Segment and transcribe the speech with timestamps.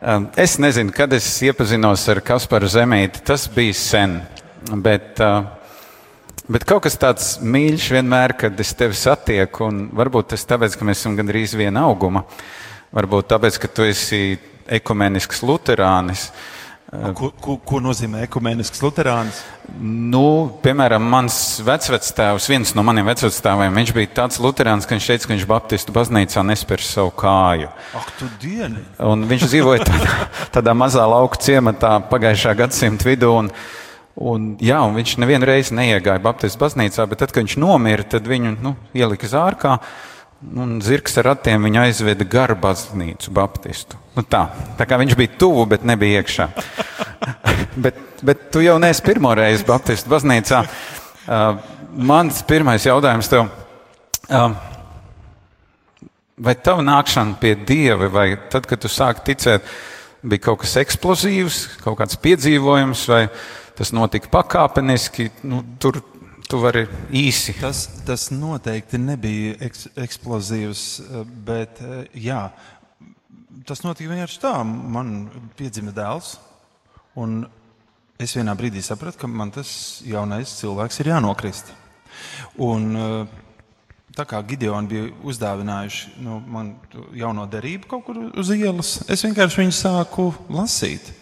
[0.00, 3.20] Um, es nezinu, kad es iepazinos ar Kasparu Zemīti.
[3.20, 4.14] Tas bija sen.
[4.80, 5.44] Bet, uh,
[6.48, 9.68] bet kaut kas tāds mīļš vienmēr, kad es tevi satieku.
[10.00, 12.24] Varbūt tas tāpēc, ka mēs esam gandrīz viena auguma.
[12.96, 14.22] Varbūt tāpēc, ka tu esi
[14.80, 16.30] ekumenisks luterānis.
[16.30, 16.59] Uh,
[16.90, 19.36] Ko, ko, ko nozīmē ekumenisks luterānis?
[19.78, 25.28] Nu, piemēram, mans vecvectēvs, viens no maniem vecvectēviem, viņš bija tāds luterāns, ka viņš teica,
[25.28, 27.70] ka viņš Baptistu baznīcā nespēr savu kāju.
[27.94, 28.82] Ak, tu dieni!
[29.06, 30.16] Un viņš dzīvoja tādā,
[30.58, 33.30] tādā mazā lauka ciematā pagājušā gadsimta vidū.
[33.38, 33.54] Un,
[34.18, 38.26] un, jā, un viņš nevienu reizi neiegāja Baptistu baznīcā, bet tad, kad viņš nomira, tad
[38.26, 39.78] viņu nu, ielika zārkā.
[40.40, 43.98] Un zirgs ar ratiem viņu aizveda garu baznīcu, Baptistu.
[44.16, 44.46] Nu tā,
[44.78, 46.46] tā kā viņš bija tuvu, bet nebija iekšā.
[47.84, 50.62] bet, bet tu jau neesi pirmo reizi Baptistu baznīcā.
[51.28, 51.60] Uh,
[51.92, 53.50] mans pirmais jautājums tev.
[54.30, 54.56] Uh,
[56.40, 59.68] vai tava nākšana pie Dieva, vai tad, kad tu sāki ticēt,
[60.24, 63.26] bija kaut kas eksplozīvs, kaut kāds piedzīvojums, vai
[63.76, 65.28] tas notika pakāpeniski?
[65.44, 66.00] Nu, tur
[66.50, 66.80] Tu vari
[67.14, 67.52] īsi.
[67.60, 70.80] Tas, tas noteikti nebija eks, eksplozīvs,
[71.46, 71.78] bet
[72.18, 72.40] jā,
[73.68, 74.56] tas notika vienkārši tā.
[74.66, 76.32] Man piedzima dēls,
[77.22, 77.44] un
[78.18, 79.70] es vienā brīdī sapratu, ka man tas
[80.02, 81.70] jaunais cilvēks ir jānokrist.
[82.66, 82.98] Un,
[84.18, 86.74] tā kā Gideoni bija uzdāvinājuši nu, man
[87.14, 91.12] jauno derību kaut kur uz ielas, es vienkārši viņu sāku lasīt.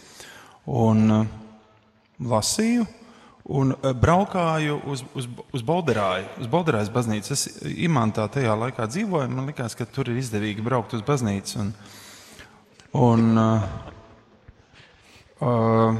[0.65, 1.29] Un
[2.33, 2.89] lasīju,
[3.49, 7.33] un eh, braukāju uz, uz, uz Bolderāju, uz Bolderājas baznīcu.
[7.33, 7.49] Es
[7.89, 11.59] imantā tajā laikā dzīvoju, man likās, ka tur ir izdevīgi braukt uz baznīcu.
[11.63, 11.73] Un,
[12.99, 13.63] un, uh,
[15.45, 15.97] uh,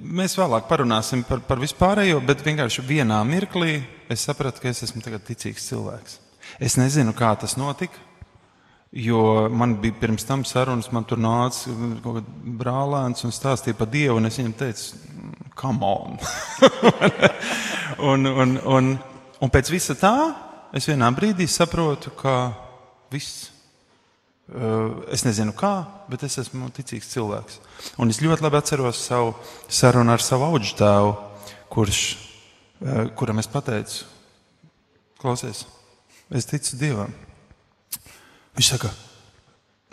[0.00, 3.82] mēs vēlāk parunāsim par, par vispārējo, bet vienkārši vienā mirklī
[4.12, 6.18] es sapratu, ka es esmu ticīgs cilvēks.
[6.60, 8.11] Es nezinu, kā tas notika.
[8.92, 11.72] Jo man bija pirms tam sarunas, man tur nāca
[12.04, 14.98] kaut kāds brālēns un stāstīja par Dievu, un es viņam teicu,
[15.56, 16.18] come on.
[18.10, 18.90] un, un, un,
[19.40, 20.12] un pēc visa tā,
[20.76, 22.36] es vienā brīdī saprotu, ka
[23.12, 23.48] viss.
[25.08, 25.72] Es nezinu kā,
[26.12, 27.60] bet es esmu ticīgs cilvēks.
[28.02, 29.32] Un es ļoti labi atceros savu
[29.72, 31.14] sarunu ar savu augu tēvu,
[31.72, 32.04] kurš,
[33.16, 34.04] kuram es pateicu,
[35.22, 35.64] klausies,
[36.28, 37.31] es ticu Dievam.
[38.58, 38.90] Viņš saka,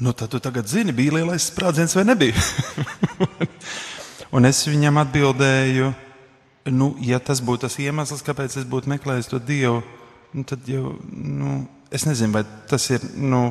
[0.04, 2.36] nu tad tu tagad zini, bija lielais sprādziens vai nebija.
[4.36, 5.94] un es viņam atbildēju,
[6.76, 9.82] nu, ja tas būtu tas iemesls, kāpēc es būtu meklējis to Dievu,
[10.36, 11.62] nu, tad jau, nu,
[11.92, 13.50] es nezinu, vai tas ir nu,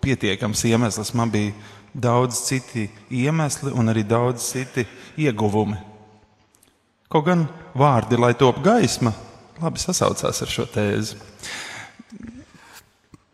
[0.00, 1.14] pietiekams iemesls.
[1.14, 1.52] Man bija
[1.92, 4.86] daudz citi iemesli un arī daudz citi
[5.20, 5.78] ieguvumi.
[7.10, 9.12] Kaut gan vārdi, lai top gaisma,
[9.60, 11.18] labi sasaucās ar šo tēzi.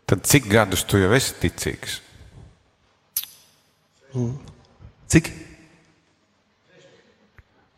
[0.07, 1.97] Tad cik gadus tu jau esi ticīgs?
[5.11, 5.27] Cik?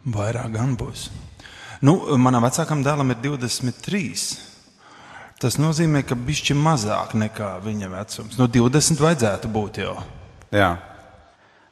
[0.09, 1.07] Vairāk gan būs.
[1.85, 4.11] Nu, manam vecākam dēlam ir 23.
[5.39, 8.37] Tas nozīmē, ka bišķi mazāk nekā viņa vecums.
[8.37, 9.95] No 20 vajadzētu būt jau.
[10.53, 10.73] Jā.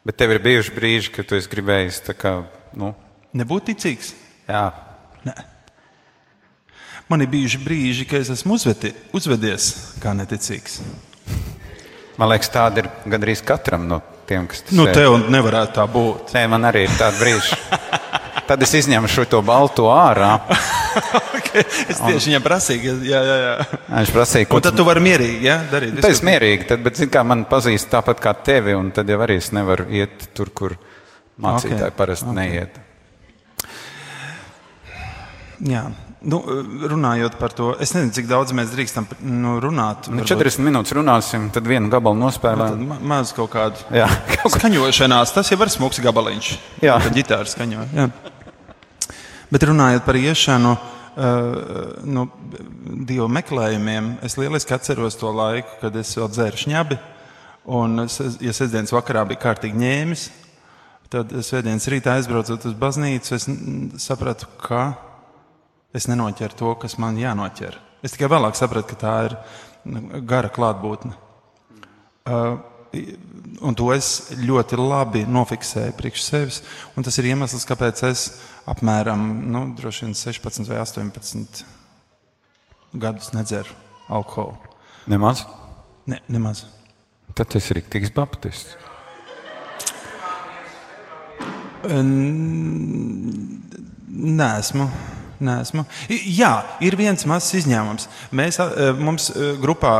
[0.07, 2.33] Bet tev ir bijuši brīži, kad tu esi gribējis tā kā,
[2.79, 2.93] nu.
[3.37, 4.13] Nebūt ticīgs?
[4.47, 4.69] Jā.
[5.27, 5.35] Nē.
[7.07, 9.69] Man ir bijuši brīži, kad es esmu uzvedi, uzvedies
[10.03, 10.81] kā neticīgs.
[12.17, 16.33] Man liekas, tāda ir gandrīz katram no tiem, kas nu, tev nevarētu tā būt.
[16.35, 17.59] Nē, man arī ir tāda brīža.
[18.47, 20.33] Tad es izņemu šo to balto ārā.
[21.37, 21.63] okay.
[21.87, 23.21] Es tieši viņam prasīju, jā.
[23.91, 25.97] Viņš prasīja, ko tad tu vari mierīgi ja, darīt.
[25.99, 29.19] Tad es mierīgi, tad, bet, zin, kā man pazīst tāpat kā tevi, un tad jau
[29.23, 30.77] arī es nevaru iet tur, kur
[31.43, 31.97] mācītāji okay.
[31.99, 32.39] parasti okay.
[32.39, 32.79] neiet.
[35.65, 35.87] Jā,
[36.27, 36.39] Nu,
[36.89, 40.09] runājot par to, es nezinu, cik daudz mēs drīkstam nu, runāt.
[40.09, 42.81] Nu, 40 minūtes runāsim, tad vienu gabalu nospēlējam.
[42.81, 46.49] Nu, maz kaut kādu jā, kaut skaņošanās, tas jau ir smags gabaliņš.
[46.81, 47.85] Jā, tā ģitāra skaņo.
[47.93, 48.07] Jā.
[49.53, 51.47] Bet runājot par iešanu, uh,
[52.09, 52.27] no
[53.07, 57.01] divu meklējumiem, es lieliski atceros to laiku, kad es vēl dzēru šņabi.
[57.77, 58.07] Un,
[58.41, 60.29] ja sestdienas vakarā bija kārtīgi ņēmis,
[61.13, 63.47] tad svētdienas rītā aizbraucot uz baznīcu, es
[64.01, 64.87] sapratu, ka
[65.95, 67.77] es nenoķeru to, kas man jānoķer.
[68.05, 69.37] Es tikai vēlāk sapratu, ka tā ir
[70.27, 71.13] gara klātbūtne.
[72.27, 72.57] Uh,
[73.63, 76.61] un to es ļoti labi nofiksēju priekš sevis.
[76.95, 78.27] Tas ir iemesls, kāpēc es
[78.69, 81.63] apmēram nu, 16 vai 18
[82.97, 83.73] gadus nedzeru
[84.07, 84.57] alkoholu.
[85.07, 85.45] Nemaz?
[86.07, 86.65] Ne, nemaz.
[87.35, 88.75] Tad tas ir rīktīgs baptists.
[94.17, 94.87] Nē, esmu.
[95.43, 95.83] Nesmu.
[96.09, 96.51] Jā,
[96.81, 98.07] ir viens mazs izņēmums.
[98.35, 98.57] Mēs,
[98.97, 99.29] mums
[99.61, 99.93] grupā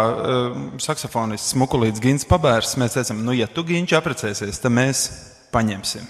[0.82, 5.04] saksofonists Mukulīts Gins Pabērs, mēs teicām, nu, ja tu Ginču apprecēsies, tad mēs
[5.54, 6.08] paņemsim.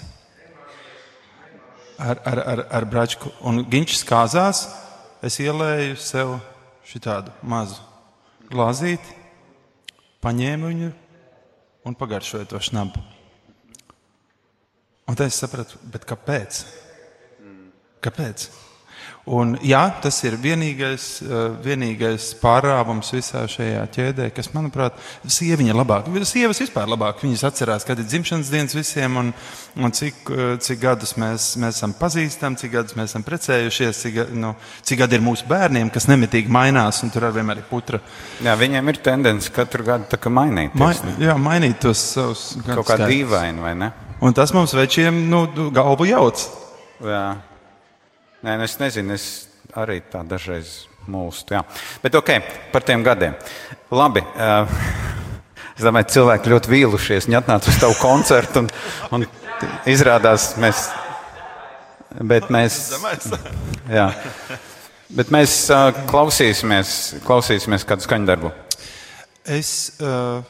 [1.98, 3.32] Ar, ar, ar, ar bračku.
[3.44, 4.64] Un Ginčs kāzās,
[5.24, 6.38] es ielēju sev
[6.88, 7.82] šitādu mazu
[8.48, 9.16] glāzīti,
[10.24, 10.90] paņēmu viņu
[11.88, 13.02] un pagaršoju to šnabu.
[15.08, 16.62] Un tad es sapratu, kāpēc?
[18.04, 18.48] Kāpēc?
[19.28, 24.96] Un, jā, tas ir vienīgais, eh, vienīgais pārāvums visā šajā ķēdē, kas, manuprāt,
[25.28, 26.08] sieviņa labāk.
[26.24, 27.20] Sievas vispār labāk.
[27.20, 29.32] Viņas atcerās, kad ir dzimšanas dienas visiem un,
[29.76, 34.16] un cik, eh, cik gadus mēs, mēs esam pazīstami, cik gadus mēs esam precējušies, cik,
[34.32, 38.00] nu, cik gadi ir mūsu bērniem, kas nemitīgi mainās, un tur ar vienmēr ir putra.
[38.40, 40.72] Jā, viņiem ir tendence katru gadu mainīt.
[40.78, 42.54] Ma, jā, mainīt tos savus.
[42.64, 43.92] Kaut kā dīvaini, vai ne?
[44.24, 46.48] Un tas mums večiem nu, galvu jauc.
[47.04, 47.26] Jā.
[48.38, 51.56] Nē, nu es nezinu, es arī tā dažreiz mūstu.
[51.56, 51.64] Jā.
[52.04, 52.28] Bet ok,
[52.70, 53.34] par tiem gadiem.
[53.90, 54.22] Labi.
[54.38, 54.68] Uh,
[55.74, 57.26] es domāju, cilvēki ļoti vīlušies.
[57.26, 58.68] Viņi atnāca uz tavu koncertu un,
[59.16, 59.26] un
[59.90, 60.84] izrādās, mēs.
[62.30, 62.76] Bet mēs,
[63.98, 64.06] jā,
[65.18, 66.92] bet mēs uh, klausīsimies,
[67.26, 68.52] klausīsimies kādu skaņdarbu.
[69.50, 70.46] Es uh,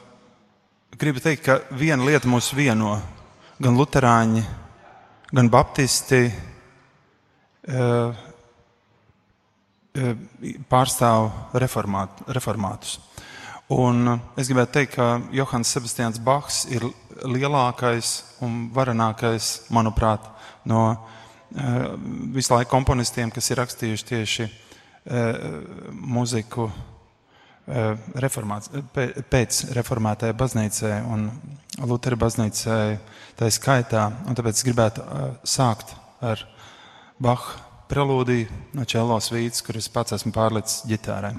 [1.00, 2.98] gribu teikt, ka viena lieta mūs vieno.
[3.58, 4.44] Gan luterāņi,
[5.34, 6.28] gan baptisti,
[10.68, 12.98] pārstāv reformāt, reformātus.
[13.68, 16.86] Un es gribētu teikt, ka Johans Sebastians Bachs ir
[17.28, 18.12] lielākais
[18.44, 20.24] un varenākais, manuprāt,
[20.64, 20.96] no
[22.32, 24.48] visu laiku komponistiem, kas ir rakstījuši tieši
[25.92, 26.70] muziku
[27.68, 31.28] pēc reformētajai baznīcai un
[31.84, 32.98] Lutera baznīcai
[33.36, 34.08] tā skaitā.
[34.26, 35.04] Un tāpēc es gribētu
[35.44, 35.92] sākt
[36.24, 36.40] ar
[37.18, 37.56] Baha
[37.90, 38.46] prelūdiju
[38.78, 41.32] no Čelo svītas, kuras pats esmu pārlicis ģitārai.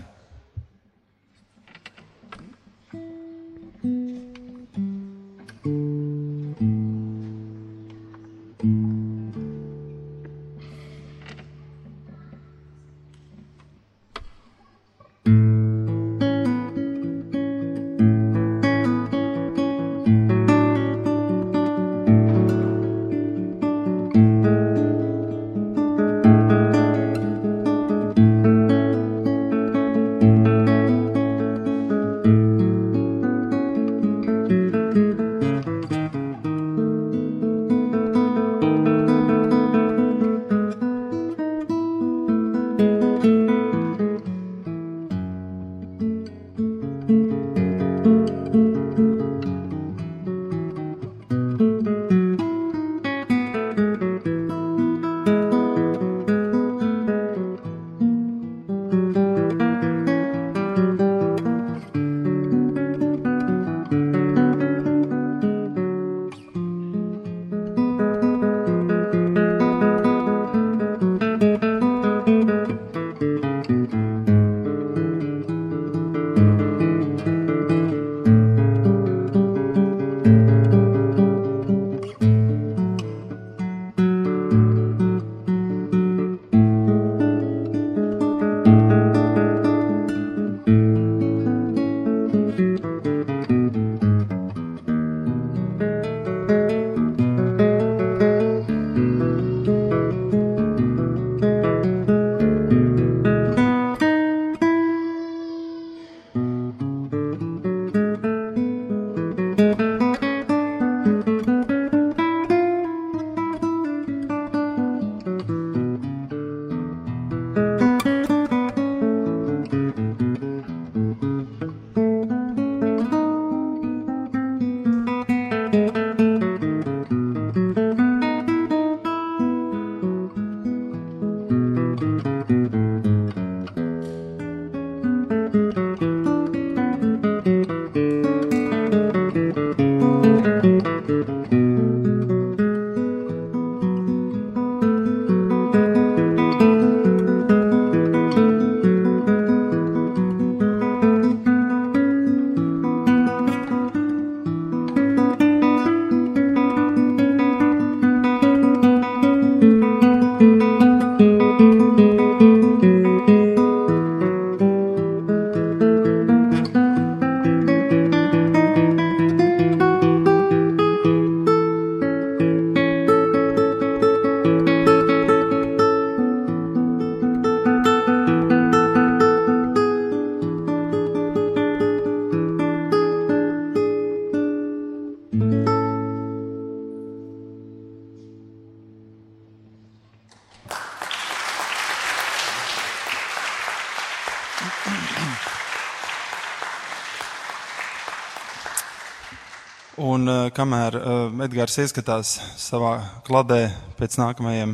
[200.59, 204.73] Kamēr uh, Edgars ieskatās savā kladē pēc nākamajiem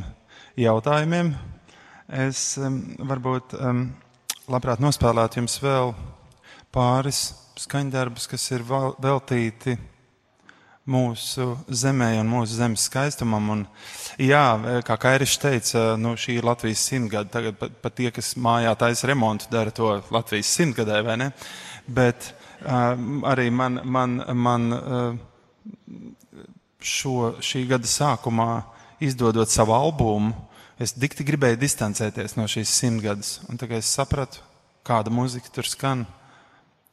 [0.58, 1.30] jautājumiem,
[2.26, 3.84] es um, varbūt um,
[4.50, 5.94] labprāt nospēlētu jums vēl
[6.74, 7.20] pāris
[7.62, 9.76] skaņdarbus, kas ir veltīti
[10.90, 13.52] mūsu zemē un mūsu zemes skaistumam.
[13.54, 13.64] Un,
[14.22, 17.30] jā, kā Kairišs teica, nu, šī ir Latvijas simtgada.
[17.38, 21.32] Tagad pat, pat tie, kas mājā taisa remontu, dara to Latvijas simtgadē, vai ne?
[21.86, 22.32] Bet
[22.66, 22.98] uh,
[23.30, 25.24] arī man, man, man uh,
[26.86, 28.64] šo, šī gada sākumā
[29.04, 30.34] izdodot savu albumu,
[30.80, 33.40] es dikti gribēju distancēties no šīs simtgades.
[33.50, 34.44] Un tagad es sapratu,
[34.86, 36.06] kāda muzika tur skan.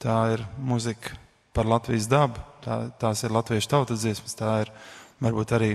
[0.02, 1.14] Tā ir muzika
[1.54, 4.72] par Latvijas dabu, tā, tās ir latviešu tautas dziesmas, tā ir
[5.22, 5.72] varbūt arī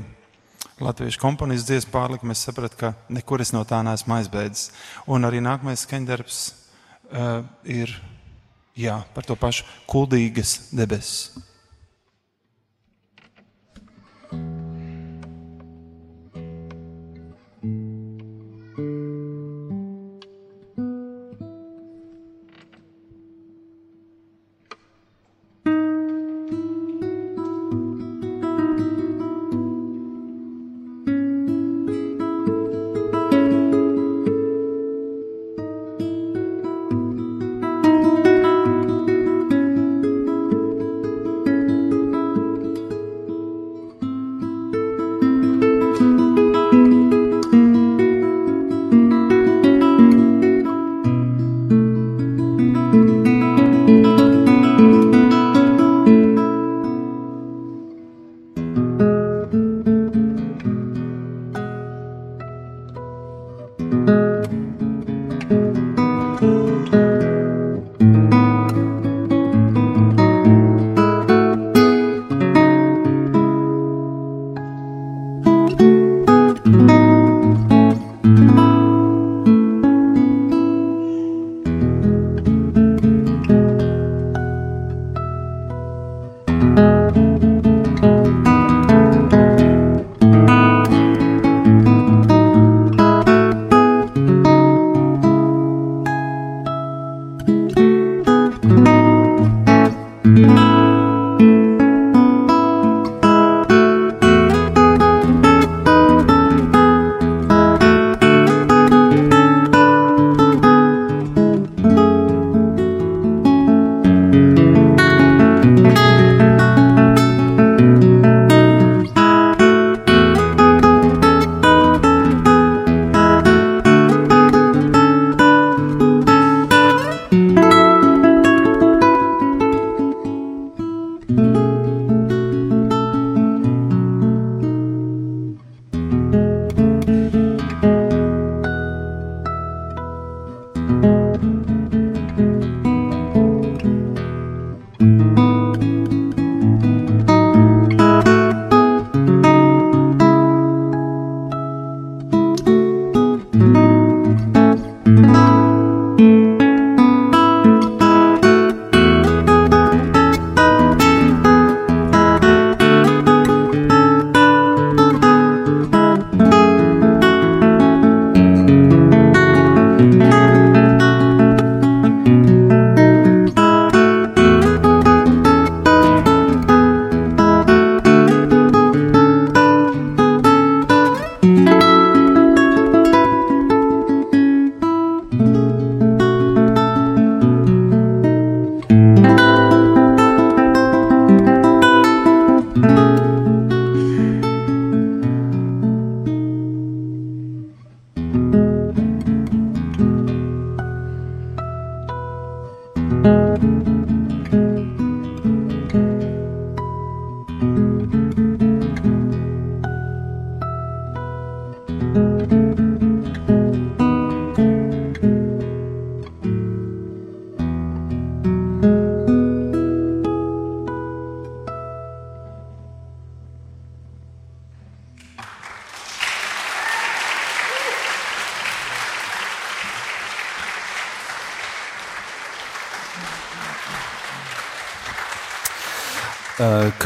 [0.84, 2.36] latviešu komponistu dziesmu pārlikuma.
[2.36, 4.72] Es sapratu, ka nekur es no tā neesmu aizbēdzis.
[5.08, 7.94] Un arī nākamais skaņdarbs uh, ir
[8.78, 11.47] jā, par to pašu kuldīgas debesis.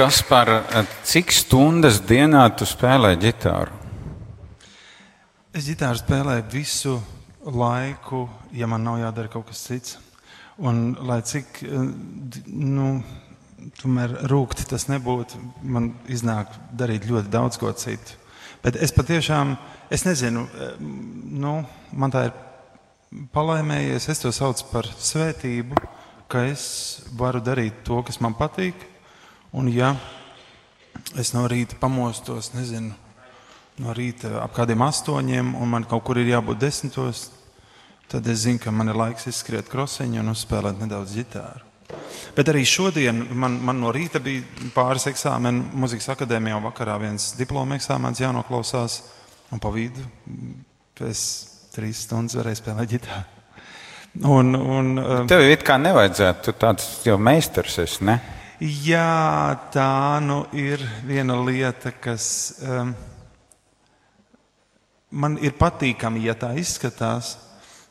[0.01, 0.49] Kas par
[1.05, 3.75] cik stundas dienā tu spēlē ģitāru?
[5.53, 6.95] Es ģitāru spēlēju visu
[7.45, 8.23] laiku,
[8.57, 9.99] ja man nav jādara kaut kas cits.
[10.57, 11.61] Un, lai cik
[12.49, 12.87] nu,
[13.77, 15.37] tomēr rūkti tas nebūtu.
[15.69, 18.17] Man iznāk darīt ļoti daudz ko citu.
[18.65, 19.53] Bet es patiešām,
[19.93, 20.47] es nezinu,
[20.81, 21.59] nu,
[21.93, 22.39] man tā ir
[23.37, 24.09] palaimējies.
[24.09, 25.77] Es to saucu par svētību,
[26.25, 26.65] ka es
[27.21, 28.89] varu darīt to, kas man patīk.
[29.51, 29.95] Un ja
[31.19, 32.93] es no rīta pamostos, nezinu,
[33.83, 37.25] no rīta ap kādiem astoņiem, un man kaut kur ir jābūt desmitos,
[38.11, 41.67] tad es zinu, ka man ir laiks izskriet krosiņu un uzspēlēt nedaudz ģitāru.
[42.35, 47.33] Bet arī šodien man, man no rīta bija pāris eksāmeni muzikas akadēmijā, un vakarā viens
[47.35, 49.01] diploma eksāmens jānoklausās,
[49.51, 50.05] un pa vidu
[51.07, 51.23] es
[51.75, 53.39] trīs stundas varēju spēlēt ģitāru.
[54.27, 54.95] Un, un,
[55.31, 58.17] Tev it kā nevajadzētu, tu tāds jau meistars esi, ne?
[58.61, 62.25] Jā, tā nu ir viena lieta, kas
[62.61, 62.91] um,
[65.17, 67.39] man ir patīkami, ja tā izskatās.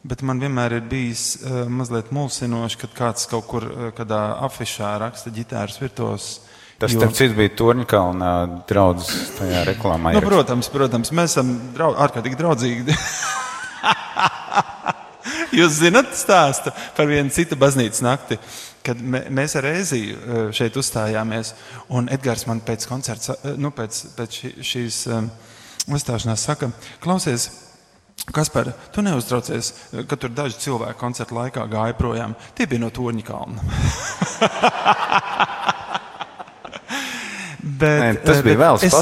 [0.06, 4.14] Bet man vienmēr ir bijis uh, mazliet mulsinoši, kad kāds kaut kur uh,
[4.46, 6.30] afišā raksta ģitāras virtuos.
[6.78, 7.02] Tas, jo...
[7.02, 8.30] starp citu, bija Torņkalna
[8.70, 9.10] draugs
[9.40, 10.14] tajā reklāmā.
[10.14, 12.94] Nu, protams, protams, mēs esam draud, ārkārtīgi draudzīgi.
[15.58, 18.38] Jūs zinat stāstu par vienu citu baznīcas nakti,
[18.87, 21.54] kad mēs ar Ēziju uh, šeit uzstājāmies,
[21.96, 25.30] un Edgars man pēc koncerta, nu, pēc, pēc šīs um,
[25.90, 26.72] uzstāšanās saka,
[27.02, 27.50] klausies,
[28.30, 29.70] Kas par to neuztraucies,
[30.06, 32.34] ka tur daži cilvēki koncerta laikā gāja projām?
[32.54, 33.64] Tie bija no Torņa kalna.
[37.60, 38.94] Bet, Nē, tas bija vēl es,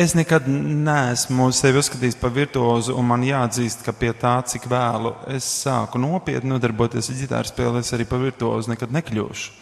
[0.00, 5.12] es nekad neesmu sevi uzskatījis par virtuozu, un man jāatzīst, ka pie tā, cik vēlu
[5.34, 9.52] es sāku nopietni nodarboties ar ģitāru spēli, es arī par virtuozu nekad nekļūšu.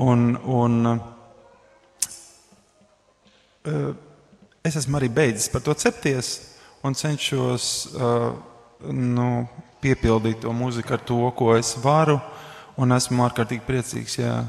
[0.00, 0.72] Un, un,
[3.68, 3.92] uh,
[4.64, 6.32] es esmu arī beidzis par to cepties
[6.84, 8.32] un cenšos uh,
[8.88, 9.28] nu,
[9.84, 12.16] piepildīt to mūziku ar to, ko es varu.
[12.80, 14.40] Un esmu ārkārtīgi priecīgs, ja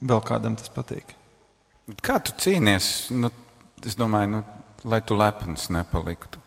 [0.00, 1.16] vēl kādam tas patīk.
[2.02, 3.10] Kā tu cīnies?
[3.14, 3.30] Nu,
[3.86, 4.42] es domāju, nu,
[4.90, 6.42] lai tu lepns nepaliktu.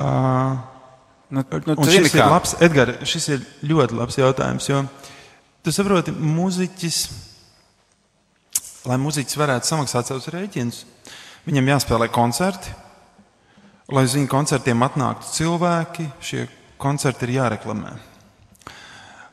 [0.00, 0.58] Uh,
[1.32, 4.68] nu, nu, šis, ir labs, Edgar, šis ir ļoti labs jautājums.
[4.70, 4.84] Jo
[5.64, 7.00] tu saproti, mūziķis,
[8.88, 10.84] lai mūziķis varētu samaksāt savus rēķinus,
[11.48, 12.76] viņam jāspēlē koncerti
[13.90, 16.46] lai uz viņu koncertiem atnāktu cilvēki, šie
[16.80, 17.92] koncerti ir jāreklamē.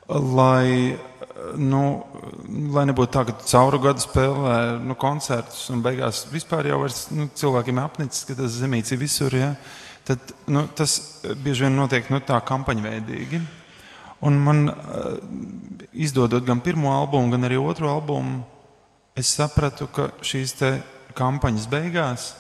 [0.08, 0.98] Lai,
[1.60, 1.82] nu,
[2.74, 7.28] lai nebūtu tā, ka cauru gadu spēlē nu, koncertus un beigās vispār jau vairs, nu,
[7.38, 9.36] cilvēkiem apnicis, ka tas zemīts ir visur.
[9.38, 9.54] Ja?
[10.08, 10.98] Tad, nu, tas
[11.44, 13.42] bieži vien notiek nu, tā kampaņveidīgi.
[14.28, 14.64] Un man,
[15.94, 18.42] izdodot gan pirmo albumu, gan arī otro albumu,
[19.18, 20.56] es sapratu, ka šīs
[21.18, 22.32] kampaņas beigās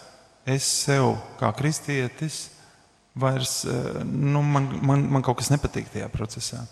[0.47, 2.56] es sev kā kristietis
[3.17, 6.63] vairs eh, nu, man, man, man kaut kas nepatīk tajā procesā.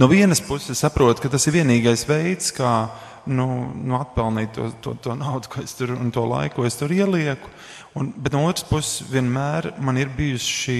[0.00, 2.74] No vienas puses, saprotu, ka tas ir vienīgais veids, kā
[3.30, 6.76] nu, nu, atpelnīt to, to, to naudu, ko es tur un to laiku, ko es
[6.80, 7.50] tur ielieku.
[7.98, 10.78] Un, bet no otras puses, vienmēr man ir bijusi šī,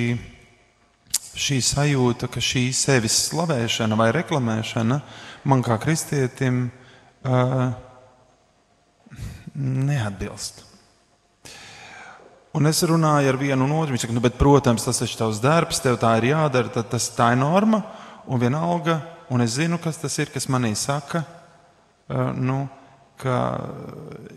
[1.47, 5.01] šī sajūta, ka šī sevis slavēšana vai reklamēšana
[5.51, 7.73] man kā kristietim uh,
[9.55, 10.65] neatbilst.
[12.55, 13.95] Un es runāju ar vienu un otru.
[13.95, 17.09] Viņš saka, nu, bet, protams, tas ir tavs darbs, tev tā ir jādara, tad tas
[17.17, 17.83] tā ir norma.
[18.31, 19.01] Un vienalga,
[19.35, 21.25] un es zinu, kas tas ir, kas manī saka,
[22.07, 22.63] uh, nu,
[23.21, 23.39] ka,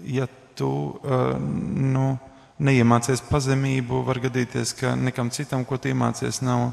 [0.10, 0.26] ja
[0.58, 2.16] tu uh, nu,
[2.58, 6.72] neiemācies pazemību, var gadīties, ka nekam citam, ko tu iemācies, nav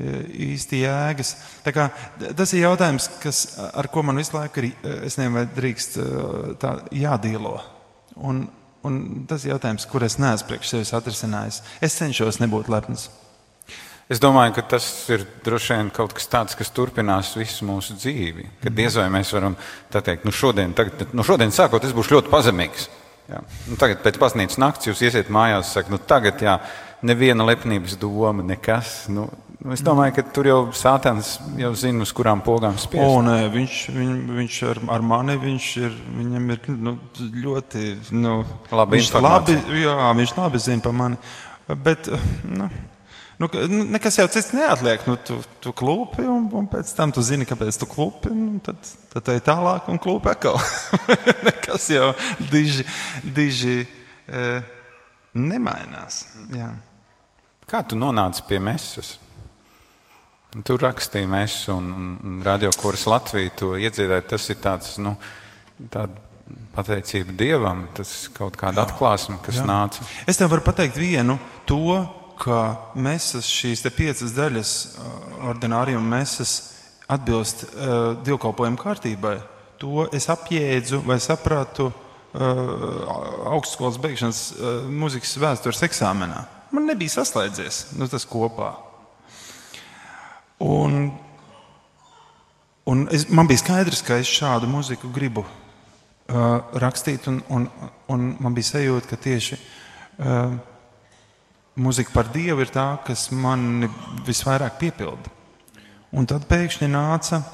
[0.00, 1.34] īsti jēgas.
[1.76, 1.90] Kā,
[2.38, 4.70] tas ir jautājums, kas, ar ko man visu laiku ir,
[5.04, 5.98] es nezinu, vai drīkst
[6.62, 7.58] tā jādīlo.
[8.16, 8.46] Un,
[8.86, 11.60] Un tas ir jautājums, kur es neesmu priekš sevis atrisinājis.
[11.84, 13.10] Es cenšos nebūt lepns.
[14.10, 18.48] Es domāju, ka tas ir droši vien kaut kas tāds, kas turpinās visu mūsu dzīvi.
[18.64, 19.54] Kad diez vai mēs varam
[19.92, 22.88] teikt, nu šodien, tagad, nu šodien sākot, es būšu ļoti pazemīgs.
[23.30, 23.44] Jā.
[23.70, 26.56] Nu, tagad pēc pasnīcas nakts jūs iesiet mājās un sakat, nu tagad jā,
[27.06, 29.04] neviena lepnības doma, nekas.
[29.12, 29.28] Nu,
[29.60, 32.78] Nu, es domāju, ka tur jau Sātans jau zina, uz kurām pogām.
[32.96, 36.94] O, nē, viņš, viņ, viņš ar, ar mani viņš ir, viņam ir nu,
[37.44, 37.82] ļoti
[38.16, 38.38] nu,
[38.72, 41.20] labi viņš labi, jā, viņš labi zina par mani.
[41.84, 42.08] Bet,
[42.48, 42.70] nu,
[43.42, 43.52] nu,
[43.92, 45.04] nekas jau cits neatliek.
[45.10, 48.32] Nu, tu, tu klūpi, un, un pēc tam tu zini, kāpēc tu klūpi.
[48.64, 50.56] Tad, tad ej tālāk un klūpi atkal.
[51.50, 52.14] nekas jau
[52.48, 52.88] diži,
[53.36, 54.52] diži e,
[55.36, 56.24] nemainās.
[56.56, 56.78] Jā.
[57.70, 59.14] Kā tu nonāci pie mesas?
[60.66, 61.92] Tur rakstīja mēs, un,
[62.26, 64.24] un radiokoris Latvija to iedziedāja.
[64.32, 65.12] Tas ir tāds, nu,
[66.74, 69.68] pateicība Dievam, tas kaut kāda atklāsme, kas jā.
[69.68, 70.02] nāca.
[70.26, 71.38] Es tev varu pateikt vienu,
[71.70, 72.00] to,
[72.42, 72.60] ka
[72.98, 74.74] mesas, šīs piecas daļas,
[75.52, 76.58] ordinārijuma mesas,
[77.10, 79.38] atbilst uh, dievkalpojumu kārtībai.
[79.78, 81.94] to es apjēdzu vai sapratu uh,
[83.54, 86.44] augstskolas beigšanas uh, mūzikas vēstures eksāmenā.
[86.70, 88.70] Man nebija saslēdzies nu, tas kopā.
[90.62, 91.10] Un,
[92.86, 97.66] un es, man bija skaidrs, ka es šādu mūziku gribu uh, rakstīt, un, un,
[98.12, 100.52] un man bija sajūta, ka tieši uh,
[101.80, 103.88] mūzika par Dievu ir tā, kas man
[104.26, 105.28] visvairāk piepilda.
[106.14, 107.46] Un tad pēkšņi nāca uh,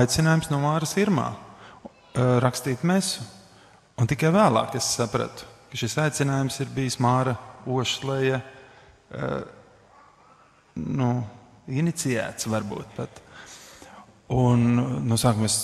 [0.00, 1.38] aicinājums no Māras Irmā uh,
[2.42, 3.20] rakstīt mesu.
[3.96, 7.34] Un tikai vēlāk es sapratu, ka šis aicinājums ir bijis Māra
[7.68, 9.42] Ošleja uh,
[10.80, 11.10] nu,
[11.68, 13.22] inicijēts varbūt pat.
[14.32, 14.62] Un
[15.06, 15.58] no sākuma es,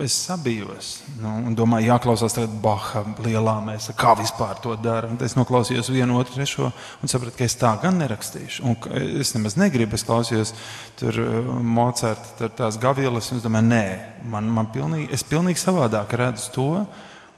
[0.00, 5.10] es sabijos nu, domāju, jāklausās tagad Baha lielā mēsā, kā vispār to dara.
[5.10, 8.64] Un es noklausījos vienu, otru, trešo un sapratu, ka es tā gan nerakstīšu.
[8.64, 8.78] Un
[9.18, 10.54] es nemaz negribu, es klausījos
[11.02, 13.86] tur uh, Mocarta, tur tās gavielas, un es domāju, nē,
[14.30, 16.74] man, man pilnīgi, es pilnīgi savādāk redzu to.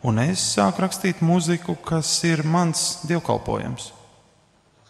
[0.04, 3.86] Un es sāku rakstīt muziku, kas ir mans dievkalpojums.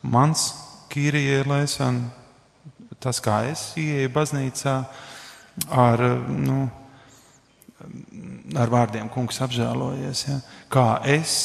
[0.03, 0.49] Mans
[0.91, 2.01] kīrijas, un
[2.99, 4.75] tas, kā es ieeju baznīcā
[5.71, 6.67] ar, nu,
[8.59, 10.27] ar vārdiem, kungs apžēlojies.
[10.33, 10.41] Ja?
[10.73, 11.39] Kā es,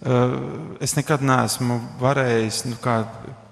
[0.00, 0.36] eh,
[0.80, 3.02] es nekad neesmu varējis, nu, kā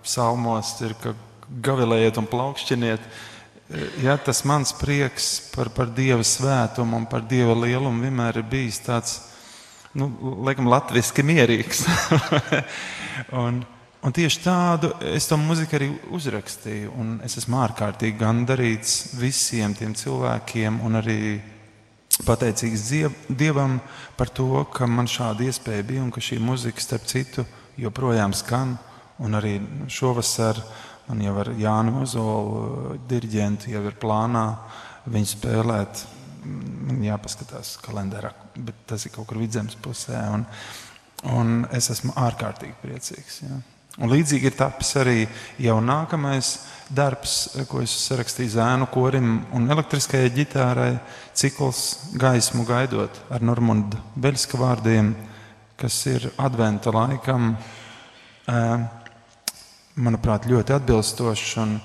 [0.01, 1.13] psalmos ir, ka
[1.51, 3.01] gavilējiet un plaukšķiniet.
[3.05, 8.49] Eh, ja, tas mans prieks par, par Dieva svētumu un par Dieva lielumu vienmēr ir
[8.57, 9.21] bijis tāds,
[9.99, 10.11] nu,
[10.47, 11.87] laikam, latviski mierīgs.
[13.43, 13.63] un,
[14.01, 17.03] Un tieši tādu es to mūziku arī uzrakstīju.
[17.21, 21.19] Es esmu ārkārtīgi gandarīts visiem tiem cilvēkiem un arī
[22.25, 22.87] pateicīgs
[23.29, 23.77] Dievam
[24.17, 27.45] par to, ka man šāda iespēja bija un ka šī mūzika, starp citu,
[27.77, 28.79] joprojām skan.
[29.21, 29.59] Un arī
[29.93, 30.63] šovasar
[31.11, 34.47] man jau ar Jānu Ozolu diriģentu jau ir plānā
[35.13, 36.07] viņu spēlēt.
[36.45, 40.21] Man jāpaskatās kalendārā, bet tas ir kaut kur vidzemes pusē.
[40.35, 40.47] Un,
[41.37, 43.43] un es esmu ārkārtīgi priecīgs.
[43.45, 43.61] Jā.
[44.01, 45.25] Un līdzīgi ir tapis arī
[45.61, 46.53] jau nākamais
[46.95, 47.35] darbs,
[47.69, 50.93] ko es sarakstīju zēnu korim un elektriskajai ģitārai,
[51.37, 51.83] cikls
[52.21, 55.13] gaismu gaidot ar Normunda Beļska vārdiem,
[55.81, 57.53] kas ir adventa laikam,
[60.01, 61.53] manuprāt, ļoti atbilstošs.
[61.61, 61.77] Un,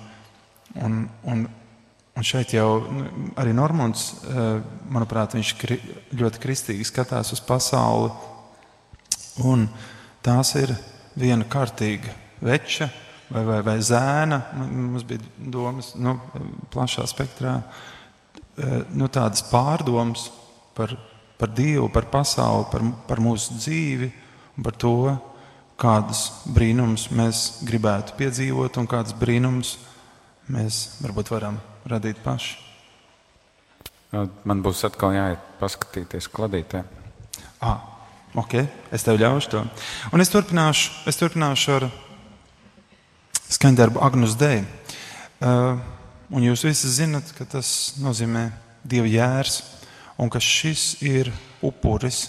[0.85, 0.99] un,
[1.31, 1.45] un,
[2.15, 3.05] un šeit jau nu,
[3.39, 4.07] arī Normunds,
[4.91, 5.79] manuprāt, viņš kri,
[6.15, 8.11] ļoti kristīgi skatās uz pasauli.
[9.43, 9.67] Un
[10.23, 10.71] tās ir
[11.19, 12.13] viena kārtīga
[12.45, 12.87] veča
[13.29, 14.39] vai, vai, vai zēna.
[14.63, 16.15] Mums bija domas nu,
[16.71, 20.29] plašā spektrā, e, nu, tādas pārdomas
[20.77, 20.95] par,
[21.39, 24.11] par Dievu, par pasauli, par, par mūsu dzīvi
[24.55, 24.97] un par to,
[25.75, 29.94] kādus brīnumus mēs gribētu piedzīvot un kādus brīnumus mēs
[30.49, 31.57] varbūt varam
[31.89, 32.61] radīt paši.
[34.45, 36.83] Man būs atkal jāiet paskatīties kladītē.
[37.65, 37.95] Ah,
[38.35, 38.57] Ok,
[38.91, 39.61] es tev ļaušu to.
[40.11, 41.85] Un es turpināšu, es turpināšu ar
[43.47, 44.65] skaņdarbu Agnus Dei.
[45.39, 45.79] Uh,
[46.27, 48.49] un jūs visi zinat, ka tas nozīmē
[48.83, 49.61] Dieva jērs
[50.19, 51.31] un ka šis ir
[51.63, 52.25] upuris.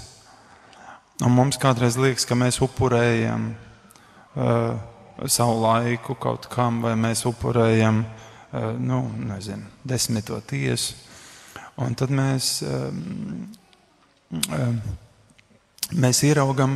[1.26, 4.78] Un mums kādreiz liekas, ka mēs upurējam uh,
[5.24, 10.94] savu laiku kaut kam, vai mēs upurējam uh, nu, nezinu, desmito tiesu.
[11.80, 13.48] Un tad mēs um,
[14.32, 14.80] um,
[15.94, 16.72] mēs ieraugam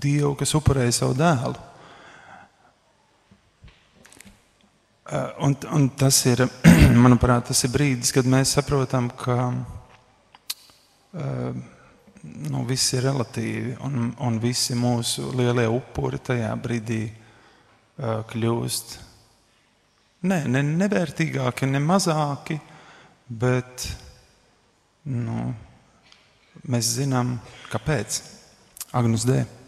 [0.00, 1.54] Dievu, kas upurēja savu dēlu.
[5.42, 6.44] Un, un tas ir,
[7.04, 9.54] manuprāt, tas ir brīdis, kad mēs saprotam, ka uh,
[12.22, 18.98] nu, viss ir relatīvi un, un visi mūsu lielie upuri tajā brīdī uh, kļūst
[20.28, 22.58] ne, ne nevērtīgāki, ne mazāki,
[23.28, 23.86] bet
[25.08, 25.50] nu,
[26.68, 27.38] mēs zinām,
[27.72, 28.20] kāpēc.
[28.96, 29.59] Agnus Dēļ.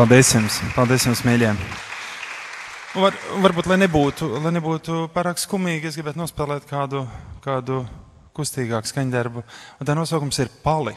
[0.00, 1.50] Paldies jums, paldies jums mīļie.
[2.96, 7.02] Var, varbūt, lai nebūtu, lai nebūtu pārāk skumīgi, es gribētu nospēlēt kādu,
[7.44, 7.82] kādu
[8.32, 9.44] kustīgāku skaņdarbu.
[9.76, 10.96] Un tā nosaukums ir Pali.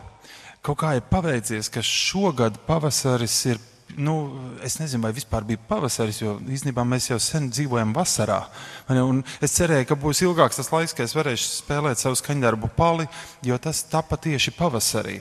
[0.64, 3.60] Kaut kā ir paveicies, ka šogad pavasaris ir
[4.00, 4.18] nu,
[4.64, 8.40] es nezinu, vai vispār bija pavasaris, jo īstenībā mēs jau sen dzīvojam vasarā.
[8.88, 13.12] Un es cerēju, ka būs ilgāks tas laiks, kad es varēšu spēlēt savu skaņdarbu pali,
[13.44, 15.20] jo tas tapa tieši pavasarī.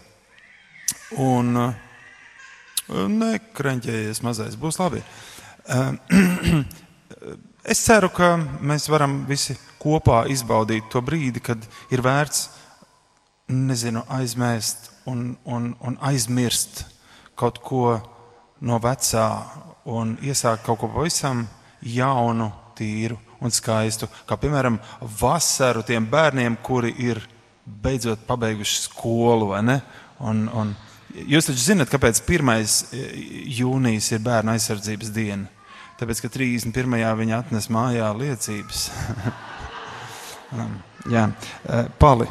[1.19, 1.89] Un, uh,
[2.91, 5.03] Nekranķējies mazais, būs labi.
[7.63, 11.63] Es ceru, ka mēs varam visi kopā izbaudīt to brīdi, kad
[11.95, 12.49] ir vērts,
[13.55, 16.83] nezinu, aizmēst un, un, un aizmirst
[17.39, 18.01] kaut ko
[18.67, 19.29] no vecā
[19.87, 21.45] un iesākt kaut ko pavisam
[21.87, 24.09] jaunu, tīru un skaistu.
[24.27, 24.79] Kā piemēram,
[25.21, 27.21] vasaru tiem bērniem, kuri ir
[27.63, 29.79] beidzot pabeiguši skolu, vai ne?
[30.23, 30.75] Un, un,
[31.13, 32.53] Jūs taču zināt, kāpēc 1.
[32.53, 33.03] E,
[33.59, 35.51] jūnijas ir bērnu aizsardzības diena?
[36.01, 36.97] Tāpēc, ka 31.
[37.19, 38.87] viņa atnes mājā liecības.
[41.15, 42.31] Jā, e, Pali.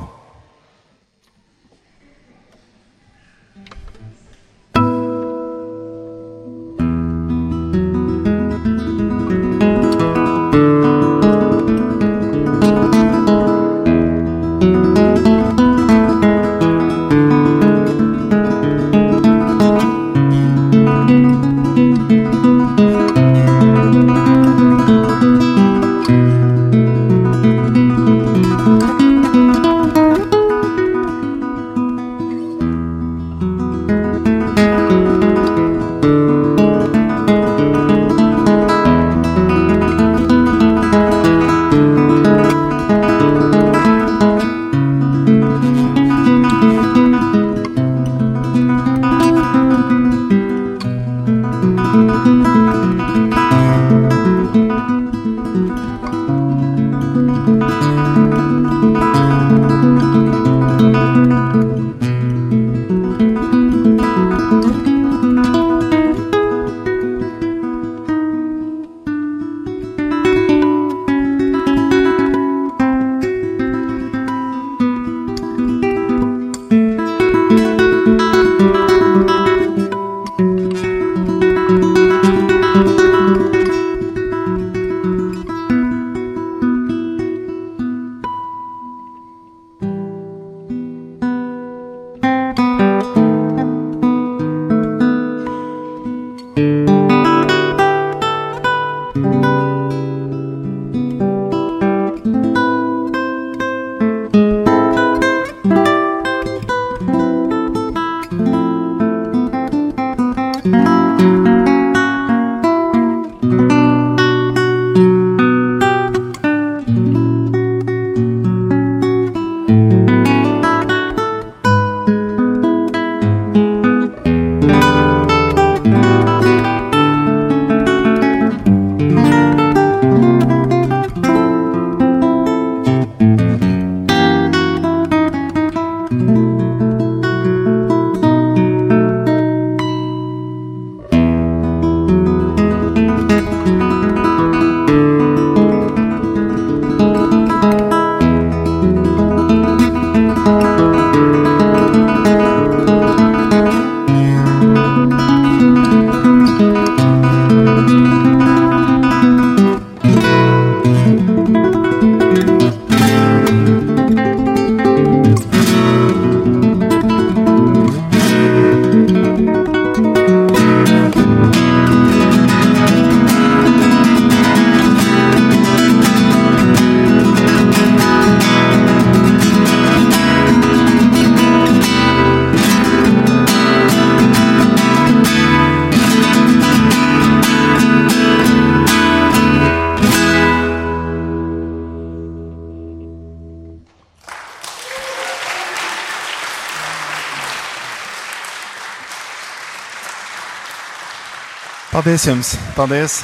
[202.02, 202.56] Paldies jums!
[202.74, 203.16] Paldies!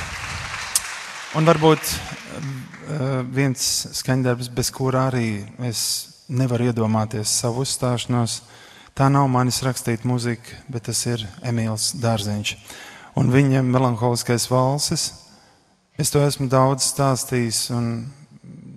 [1.34, 3.62] Un varbūt uh, viens
[3.98, 5.80] skaņdarbs, bez kura arī es
[6.30, 8.36] nevaru iedomāties savu uzstāšanos.
[8.94, 12.52] Tā nav manis rakstīta muzika, bet tas ir Emīls Dārziņš.
[13.18, 15.08] Un viņa melanholiskais valses.
[15.98, 17.88] Es to esmu daudz stāstījis, un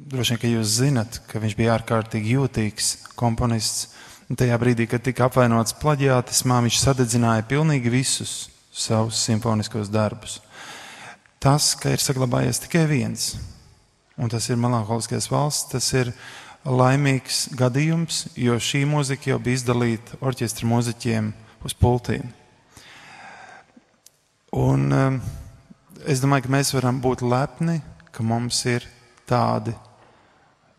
[0.09, 2.89] droši vien, ka jūs zinat, ka viņš bija ārkārtīgi jūtīgs
[3.21, 3.91] komponists.
[4.33, 8.39] Un tajā brīdī, kad tika apvainots plaģiātismā, viņš sadedzināja pilnīgi visus
[8.71, 10.39] savus simfoniskos darbus.
[11.41, 13.35] Tas, ka ir saglabājies tikai viens,
[14.21, 16.13] un tas ir melanholiskais valsts, tas ir
[16.69, 21.33] laimīgs gadījums, jo šī mūzika jau bija izdalīta orķestra mūziķiem
[21.65, 22.29] uz pultīm.
[24.53, 25.21] Un, um,
[26.05, 27.79] es domāju, ka mēs varam būt lepni,
[28.13, 28.85] ka mums ir
[29.31, 29.73] tādi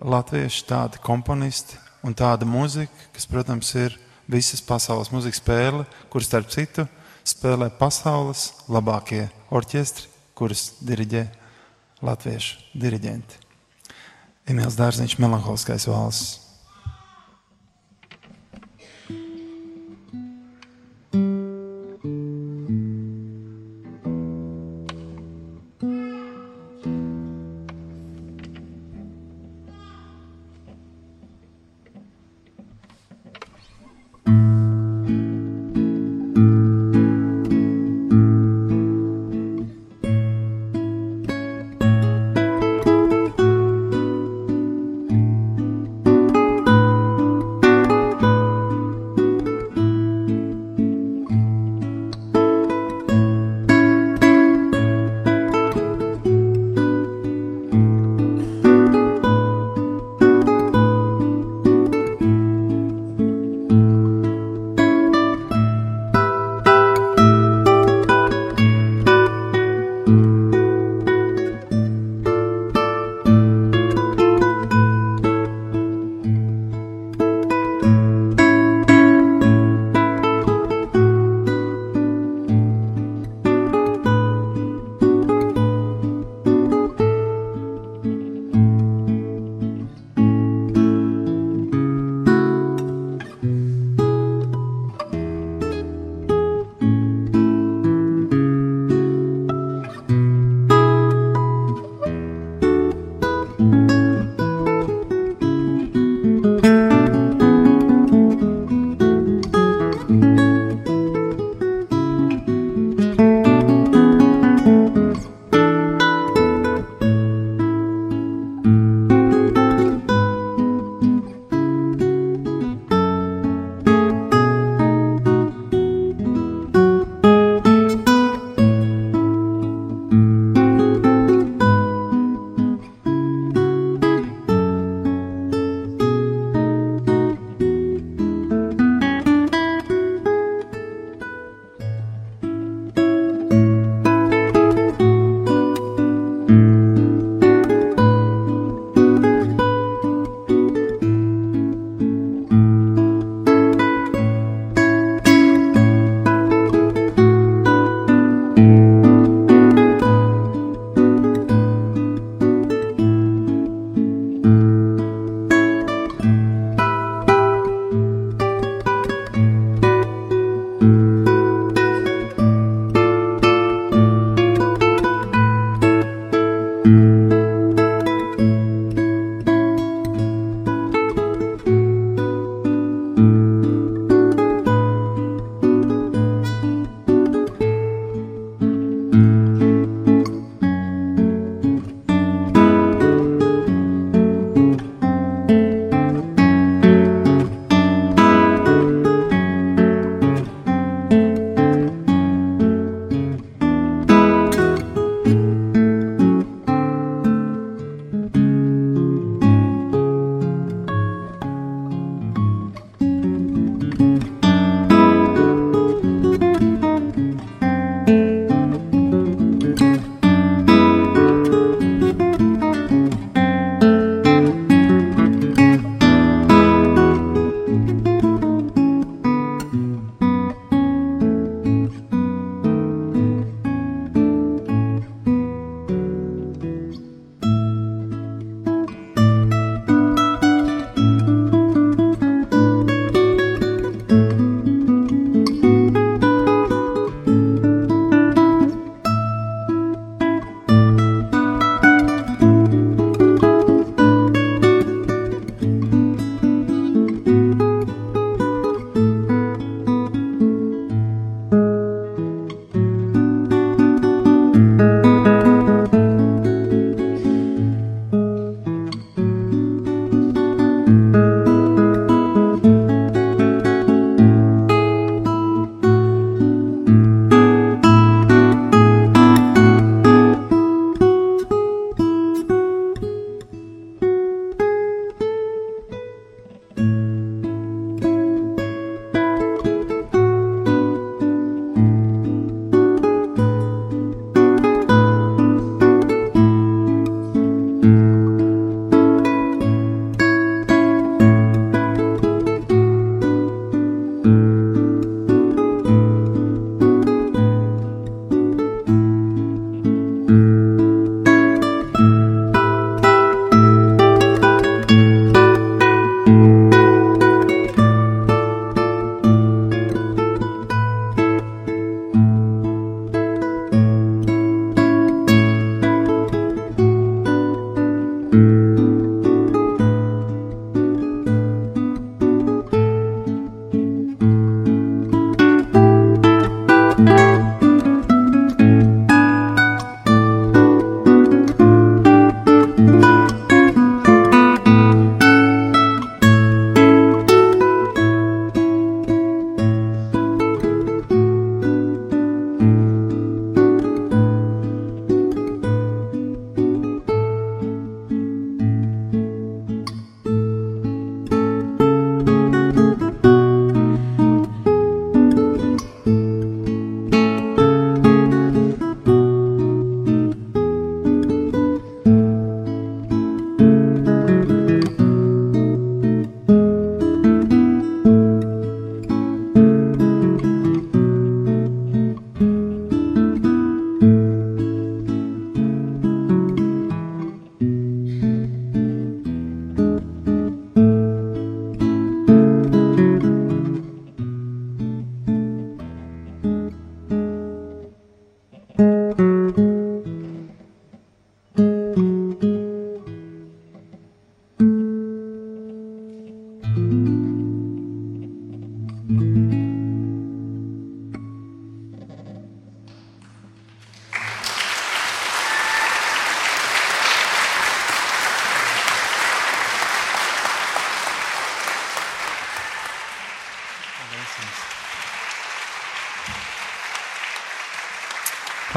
[0.02, 3.98] latvieši, tādi komponisti un tāda mūzika, kas, protams, ir
[4.32, 6.86] visas pasaules mūzikas spēle, kur starp citu
[7.28, 11.26] spēlē pasaules labākie orķestri, kurus diriģē
[12.02, 13.40] latviešu diriģenti.
[14.50, 16.51] Emīls Dārziņš, melanholiskais valsts.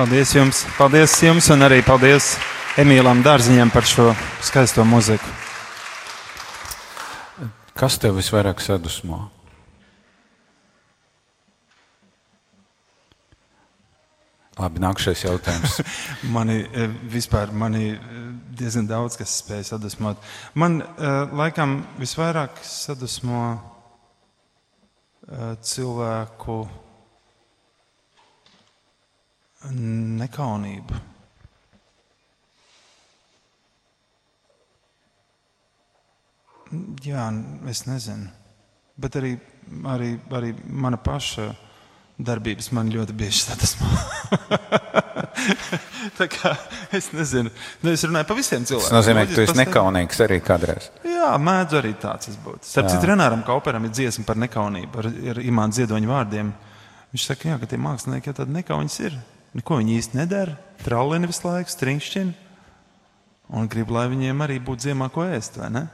[0.04, 2.34] Paldies jums, paldies jums un arī paldies
[2.76, 4.10] Emīlam Dārziņam par šo
[4.44, 5.24] skaisto muziku.
[7.72, 9.22] Kas tev visvairāk sadusmo?
[14.60, 15.80] Labi, nākamais jautājums.
[16.36, 18.22] mani eh, vispār mani eh,
[18.60, 20.20] diezgan daudz kas spēja sadusmot.
[20.52, 23.46] Man uh, laikam visvairāk sadusmo
[25.64, 26.66] cilvēku
[29.72, 31.02] nekaunību.
[37.04, 37.28] Jā,
[37.70, 38.30] es nezinu.
[38.98, 39.34] Bet arī,
[39.90, 41.52] arī, arī mana paša
[42.18, 43.88] darbības man ļoti bieži sadusmo.
[46.18, 46.52] Tā kā
[46.94, 47.50] es nezinu,
[47.82, 48.90] nu, es runāju par visiem cilvēkiem.
[48.90, 50.90] Tas nozīmē, ka tu esi nekaunīgs arī kādreiz.
[51.08, 52.68] Jā, mēdzu arī tāds būt.
[52.68, 56.52] Starp citu, Renāram Kauperam ir dziesma par nekaunību, ar, ar imānu ziedoņu vārdiem.
[57.14, 59.18] Viņš saka, jā, ka tie mākslinieki jau tādi nekauņas ir.
[59.54, 62.34] Neko viņi īsti nedara, trauliņi visu laiku, stringšķini.
[63.54, 65.84] Un grib, lai viņiem arī būtu ziemā ko ēst, vai ne?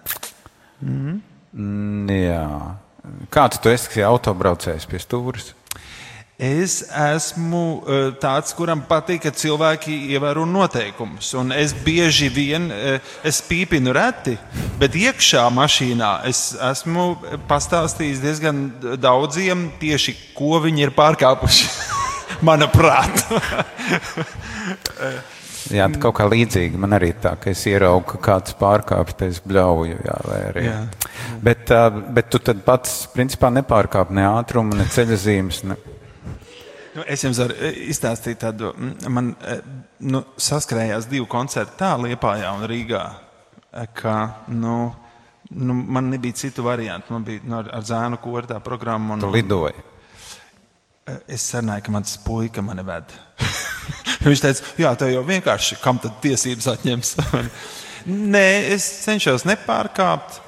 [0.81, 1.19] Mm.
[1.53, 2.45] Mm, jā.
[3.33, 5.55] Kāds tu esi autobraucējs pie stūres?
[6.41, 11.35] Es esmu e, tāds, kuram patīk, ka cilvēki ievēro noteikumus.
[11.37, 12.97] Un es bieži vien e,
[13.29, 14.39] es pīpinu reti,
[14.81, 17.11] bet iekšā mašīnā es esmu
[17.51, 21.75] pastāstījis diezgan daudziem tieši, ko viņi ir pārkāpuši.
[22.47, 23.27] Manuprāt.
[25.71, 26.79] Jā, tā kaut kā līdzīga.
[26.81, 29.99] Man arī tā, ka es ieraugu, ka kāds pārkāpj, tad es bļauju.
[30.07, 30.17] Jā,
[30.49, 30.65] arī.
[30.67, 30.79] Jā.
[31.45, 31.71] Bet,
[32.17, 35.61] bet tu tad pats, principā, nepārkāp ne ātrumu, ne ceļa zīmes.
[35.69, 35.77] Ne...
[36.97, 37.55] Nu, es jums varu
[37.93, 38.73] izstāstīt tādu,
[39.13, 39.35] man
[40.01, 43.05] nu, saskrējās divu koncertu tā Liepājā un Rīgā,
[44.01, 44.17] ka,
[44.51, 44.81] nu,
[45.55, 47.15] nu, man nebija citu variantu.
[47.15, 49.15] Man bija nu, ar, ar zēnu kortā programma.
[49.15, 49.87] Un, tu lidoji.
[51.31, 53.15] Es sarunāju, ka mans puika mani ved.
[54.27, 57.15] Viņš teica, jā, tā jau vienkārši, kam tad tiesības atņems?
[58.35, 60.41] Nē, es cenšos nepārkāpt.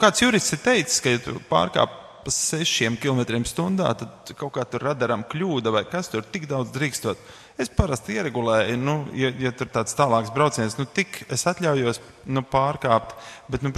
[0.00, 1.94] Kāds jurists ir teicis, ka, ja tu pārkāp
[2.28, 6.74] pa sešiem kilometriem stundā, tad kaut kā tur radaram kļūda vai kas tur tik daudz
[6.74, 7.20] drīkstot.
[7.58, 12.44] Es parasti ieregulēju, nu, ja, ja tur tāds tālāks brauciens, nu, tik es atļaujos nu,
[12.46, 13.16] pārkāpt,
[13.50, 13.72] bet nu,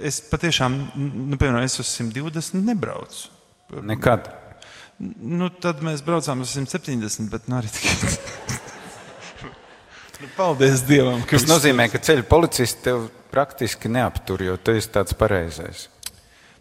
[0.00, 3.28] es patiešām, nu, piemēram, es uz 120 nebraucu.
[3.86, 4.32] Nekad.
[5.00, 8.10] Nu, tad mēs braucām uz 170, bet nu, arī tikai.
[10.20, 11.22] nu, paldies Dievam.
[11.30, 15.86] Tas nozīmē, ka ceļu policisti tev praktiski neaptur, jo tu esi tāds pareizais.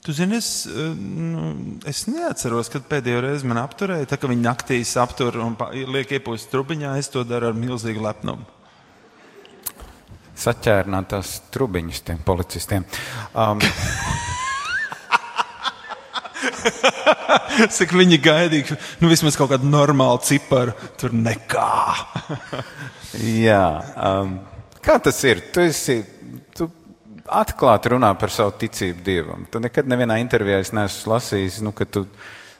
[0.06, 1.50] Tu zini, es, eh, nu,
[1.90, 4.08] es neatceros, kad pēdējo reizi man apturēja.
[4.08, 5.58] Tā kā viņi naktīs aptur un
[5.92, 8.48] liek iepūst trubiņā, es to daru ar milzīgu lepnumu.
[10.40, 12.88] Saķērnātās trubiņas tiem policistiem.
[13.36, 13.60] Um,
[17.76, 21.70] Cik viņi gaidīja, nu vismaz kaut kādu normālu ciparu, tur nekā.
[23.48, 23.64] Jā,
[23.96, 24.36] um,
[24.86, 25.44] kā tas ir?
[25.54, 26.02] Tu esi.
[26.56, 26.68] Tu
[27.30, 29.48] Atklāti runā par savu ticību dievam.
[29.52, 32.08] Tu nekad nevienā intervijā neesmu lasījis, nu, ka tu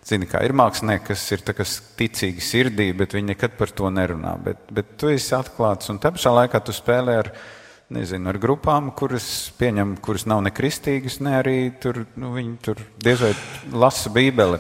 [0.06, 4.36] zini, kā ir mākslinieki, kas ir kas ticīgi sirdī, bet viņi nekad par to nerunā.
[4.46, 7.58] Bet, bet tu esi atklāts un tā pašā laikā tu spēlē ar viņu
[7.94, 12.82] nezinu, ar grupām, kuras pieņem, kuras nav ne kristīgas, ne arī tur, nu, viņi tur
[13.02, 13.34] diez vai
[13.74, 14.60] lasa Bībeli.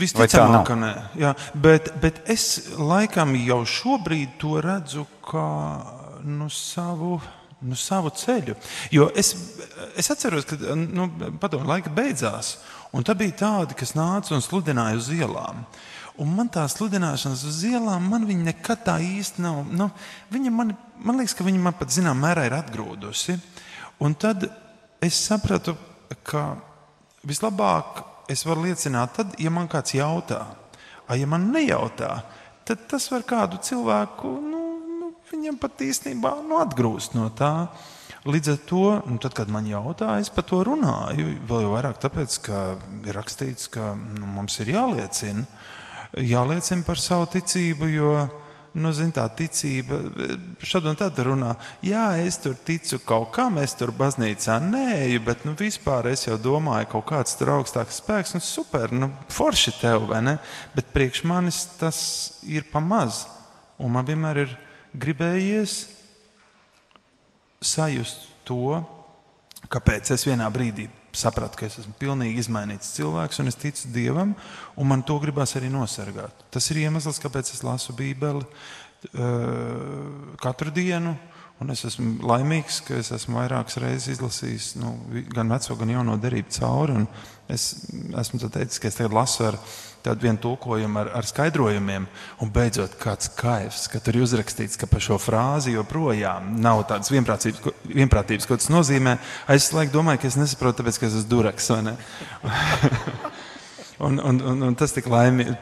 [0.00, 0.90] Visticamāk, ka nē.
[1.20, 2.46] Jā, bet, bet es
[2.78, 5.48] laikam jau šobrīd to redzu kā
[6.24, 7.18] nu, savu.
[7.64, 8.52] Nu, savu ceļu.
[8.92, 9.30] Jo es,
[9.96, 11.06] es atceros, ka nu,
[11.40, 12.58] padomu laika beidzās,
[12.92, 15.62] un tā bija tādi, kas nāca un sludināja uz ielām.
[16.22, 19.64] Un man tā sludināšanas uz ielām, man viņa nekad tā īsti nav.
[19.74, 19.88] Nu,
[20.30, 20.70] viņa man,
[21.02, 23.34] man liekas, ka viņa man pat zināmā mērā ir atgrūdusi.
[24.04, 24.46] Un tad
[25.02, 25.74] es sapratu,
[26.22, 26.52] ka
[27.26, 30.44] vislabāk es varu liecināt, tad, ja man kāds jautā,
[31.04, 32.12] a, ja man nejautā,
[32.64, 34.62] tad tas var kādu cilvēku, nu,
[35.00, 37.68] nu, viņam pat īstenībā nu, atgrūst no tā.
[38.24, 41.34] Līdz ar to, nu, tad, kad man jautā, es par to runāju.
[41.44, 42.60] Vēl jau vairāk tāpēc, ka
[43.02, 45.44] ir rakstīts, ka nu, mums ir jāliecina
[46.20, 48.14] jāliecina par savu ticību, jo
[48.74, 50.00] nu, zin, tā ticība
[50.66, 51.52] šad un tad runā,
[51.84, 56.38] jā, es tur ticu kaut kam, es tur baznīcā nēju, bet nu, vispār es jau
[56.40, 60.36] domāju, ka kaut kāds tur augstāks spēks, nu super, nu, forši tev, vai ne?
[60.74, 62.00] Bet priekš manis tas
[62.42, 63.24] ir pamaz.
[63.78, 64.58] Un man vienmēr ir
[64.94, 65.78] gribējies
[67.64, 68.82] sajust to,
[69.70, 74.34] kāpēc es vienā brīdī sapratu, ka es esmu pilnīgi izmainīts cilvēks, un es ticu Dievam,
[74.76, 76.46] un man to gribās arī nosargāt.
[76.54, 81.16] Tas ir iemesls, kāpēc es lasu Bībeli uh, katru dienu,
[81.62, 84.90] Un es esmu laimīgs, ka es esmu vairākas reizes izlasījis nu,
[85.30, 86.96] gan veco, gan jauno derību cauri.
[87.52, 87.68] Es
[88.20, 89.58] esmu teicis, ka es tagad lasu ar
[90.04, 92.06] tādu vienu tulkojumu, ar, ar skaidrojumiem,
[92.44, 97.12] un beidzot kāds kaivs, ka tur ir uzrakstīts, ka par šo frāzi joprojām nav tādas
[97.14, 99.16] vienprātības, vienprātības, ko tas nozīmē.
[99.54, 101.72] Es laikam domāju, ka es nesaprotu, tāpēc, ka es esmu duraks.
[104.04, 105.54] Un, un, un, un tas tik laimīgi.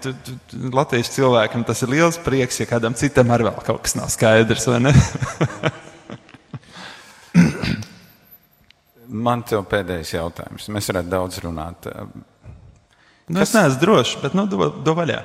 [0.72, 4.64] Latvijas cilvēkam tas ir liels prieks, ja kādam citam arī vēl kaut kas nav skaidrs.
[9.12, 10.70] Man te ir pēdējais jautājums.
[10.72, 11.90] Mēs varētu daudz runāt.
[13.32, 13.48] Nu, Kas...
[13.48, 15.22] Es neesmu drošs, bet nu, do, do vaļā.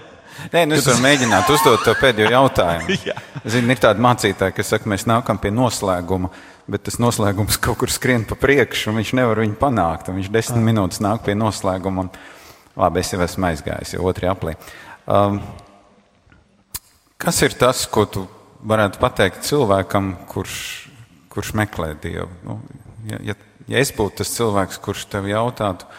[0.53, 2.95] Nē, nu es varu mēģināt uzdot tev pēdējo jautājumu.
[3.51, 6.29] Zini, ir tādi mācītāji, kas saka, mēs nākam pie noslēguma,
[6.71, 10.13] bet tas noslēgums kaut kur skrien pa priekšu, un viņš nevar viņu panākt.
[10.15, 10.65] Viņš desmit ah.
[10.69, 14.55] minūtes nāk pie noslēguma, un labi, es jau esmu aizgājis, jau otrajā aplī.
[15.03, 15.41] Um,
[17.19, 18.23] kas ir tas, ko tu
[18.67, 20.59] varētu pateikt cilvēkam, kurš,
[21.33, 22.29] kurš meklē Dievu?
[22.47, 22.61] Nu,
[23.09, 25.89] ja, ja, ja es būtu tas cilvēks, kurš tev jautātu,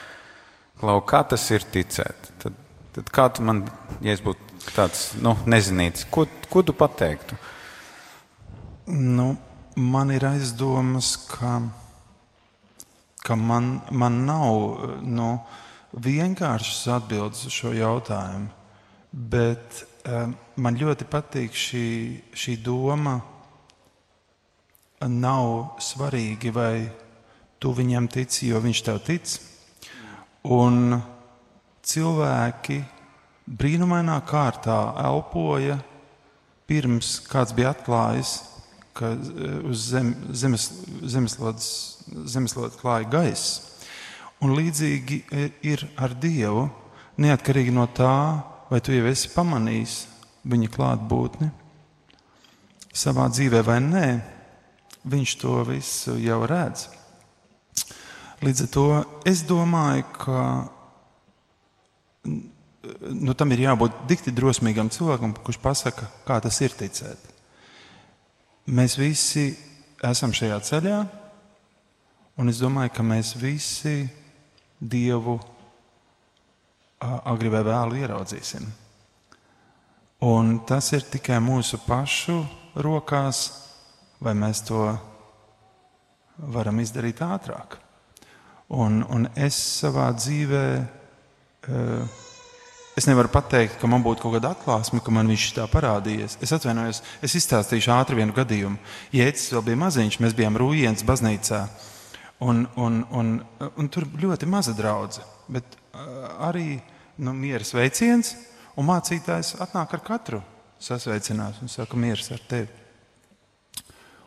[0.79, 2.29] Klau, kā tas ir ticēt?
[2.39, 2.59] Tad,
[2.95, 3.65] tad kā tu man,
[4.05, 7.39] ja es būtu tāds nu, nezinīts, ko, ko tu pateiktu?
[8.95, 9.33] Nu,
[9.75, 11.57] man ir aizdomas, ka,
[13.27, 15.33] ka man, man nav nu,
[15.99, 18.47] vienkāršas atbildes uz šo jautājumu,
[19.11, 21.89] bet um, man ļoti patīk šī,
[22.39, 23.19] šī doma.
[25.11, 26.89] Nav svarīgi, vai
[27.59, 29.39] tu viņam tici, jo viņš tev tic
[30.49, 30.97] Un
[31.85, 32.79] cilvēki
[33.49, 35.79] brīnumainā kārtā elpoja
[36.69, 38.33] pirms kāds bija atklājis,
[38.97, 40.69] ka eh, uz zem, zemes,
[41.05, 41.71] zemeslodes,
[42.29, 43.63] zemeslodes klāja gaiss.
[44.45, 46.69] Un līdzīgi eh, ir ar Dievu,
[47.19, 50.01] neatkarīgi no tā, vai tu jau esi pamanījis
[50.49, 51.51] viņa klātbūtni
[52.99, 54.07] savā dzīvē vai nē,
[55.09, 56.89] viņš to visu jau redz.
[58.39, 58.87] Līdz ar to
[59.27, 60.43] es domāju, ka
[62.25, 67.25] nu, tam ir jābūt dikti drosmīgam cilvēkam, kurš pasaka, kā tas ir ticēt.
[68.71, 69.49] Mēs visi
[70.07, 70.99] esam šajā ceļā,
[72.39, 73.97] un es domāju, ka mēs visi
[74.79, 75.35] Dievu
[77.03, 78.69] agri vai vēlu ieraudzīsim.
[80.31, 82.39] Un tas ir tikai mūsu pašu
[82.79, 83.43] rokās,
[84.23, 84.87] vai mēs to
[86.55, 87.81] varam izdarīt ātrāk.
[88.69, 90.65] Un, un es savā dzīvē,
[91.73, 92.19] uh,
[92.99, 96.37] es nevaru pateikt, ka man būtu kaut kāda atklāsme, ka man viņš tā parādījies.
[96.45, 98.77] Es atvainojos, es izstāstīšu ātri vienu gadījumu.
[99.17, 101.63] Jēdzis vēl bija maziņš, mēs bijām Rūjienas baznīcā.
[102.45, 103.33] Un, un, un,
[103.73, 106.77] un tur ļoti maza draudzene, bet uh, arī
[107.19, 108.37] nu, miera sveiciens,
[108.79, 110.43] un mācītājs atnāk ar katru
[110.79, 112.69] sasveicinās un saka, mieras ar tevi.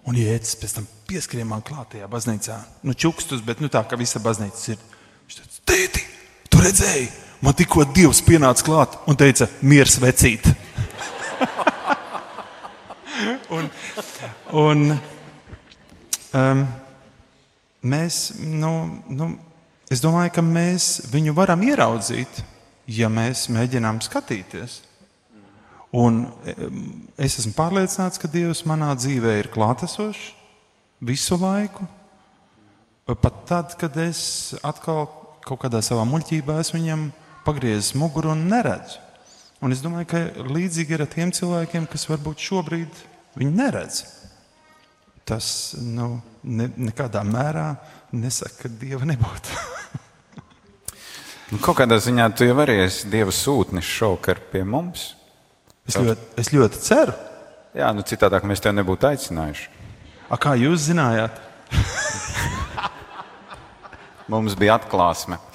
[0.10, 2.58] Un Jēzus pēc tam pieskrien man klātajā baznīcā.
[2.88, 4.82] Nu, čukstus, bet nu, tā kā visa baznīca ir.
[5.28, 6.04] Viņš teica, tēti,
[6.49, 7.10] tu redzēji,
[7.45, 10.49] man tikko Dievs pienāca klāt un teica, miers vecīt.
[13.58, 13.70] un,
[14.64, 14.84] un
[16.34, 16.66] um,
[17.93, 18.74] mēs, nu,
[19.14, 19.32] nu,
[19.93, 22.41] es domāju, ka mēs viņu varam ieraudzīt,
[22.89, 24.82] ja mēs mēģinām skatīties.
[25.92, 26.22] Un
[27.20, 30.30] es esmu pārliecināts, ka Dievs manā dzīvē ir klātesošs
[31.04, 31.88] visu laiku.
[33.12, 35.10] Pat tad, kad es atkal
[35.44, 37.08] kaut kādā savā muļķībā esmu viņam
[37.44, 39.02] pagriezis muguru un neredzu.
[39.62, 43.02] Un es domāju, ka līdzīgi ir ar tiem cilvēkiem, kas varbūt šobrīd
[43.38, 44.02] viņu neredz.
[45.28, 47.68] Tas nu, ne, nekādā mērā
[48.16, 49.60] nesaka, ka Dieva nebūtu.
[51.52, 55.12] nu, kaut kādā ziņā tu jau arī esi Dieva sūtnis šokar pie mums.
[55.90, 57.14] Es ļoti, es ļoti ceru.
[57.78, 59.66] Jā, nu citādāk mēs tevi nebūtu aicinājuši.
[60.32, 61.34] A, kā jūs zinājāt?
[64.32, 65.38] Mums bija atklāsme.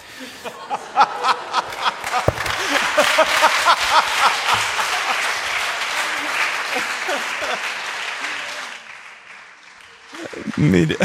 [10.57, 10.99] Mīļie.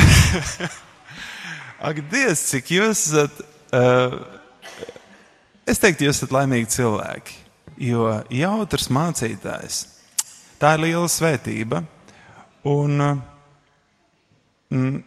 [1.88, 3.36] Ak, Dievs, cik jūs esat.
[3.72, 4.12] Uh,
[5.68, 7.41] es teiktu, jūs esat laimīgi cilvēki.
[7.82, 9.78] Jo jautrs mācītājs,
[10.62, 11.82] tā ir liela svētība.
[12.70, 12.94] Un
[14.70, 15.00] mm,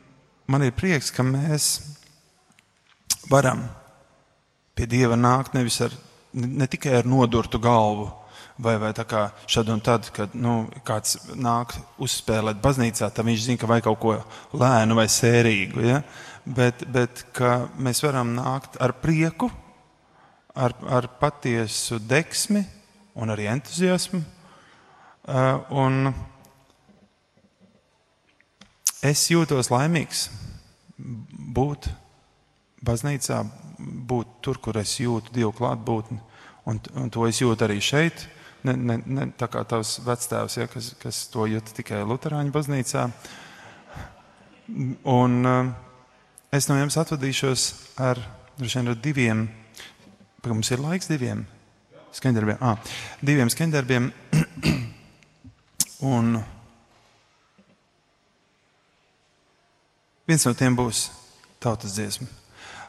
[0.50, 1.68] man ir prieks, ka mēs
[3.30, 3.62] varam
[4.74, 5.94] pie Dieva nākt nevis ar,
[6.34, 8.08] ne tikai ar nodurtu galvu,
[8.58, 13.46] vai, vai tā kā šad un tad, kad nu, kāds nāk uzspēlēt baznīcā, tad viņš
[13.46, 14.16] zina, ka vajag kaut ko
[14.58, 15.84] lēnu vai sērīgu.
[15.86, 16.02] Ja?
[16.44, 17.22] Bet, bet
[17.78, 19.50] mēs varam nākt ar prieku
[20.54, 22.62] ar, ar patiesu deksmi
[23.14, 24.22] un arī entuziasmu.
[25.24, 26.12] Uh, un
[29.04, 30.28] es jūtos laimīgs
[31.54, 31.88] būt
[32.84, 33.40] baznīcā,
[33.80, 36.20] būt tur, kur es jūtu Dievu klātbūtni.
[36.68, 38.26] Un, un to es jūtu arī šeit.
[38.64, 43.08] Ne, ne, ne tā kā tavs vectēvs, ja, kas, kas to jūt tikai Lutāņu baznīcā.
[45.12, 45.74] Un uh,
[46.54, 47.66] es no jums atvadīšos
[48.00, 48.20] ar,
[48.60, 49.48] ar diviem,
[50.52, 51.46] mums ir laiks diviem
[52.14, 52.58] skandarbiem.
[52.60, 52.78] Ah,
[53.22, 54.12] diviem skandarbiem.
[56.04, 56.38] un
[60.28, 61.08] viens no tiem būs
[61.62, 62.28] tautas dziesma.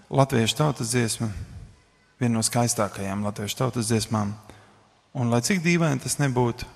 [0.10, 1.32] Latviešu tautas dziesma,
[2.22, 4.36] viena no skaistākajām latviešu tautas dziesmām.
[5.16, 6.68] Un, lai cik dīvaini tas nebūtu,